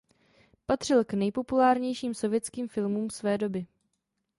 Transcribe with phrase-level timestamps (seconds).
[0.65, 3.65] Patřil k nejpopulárnějším sovětským filmům své doby.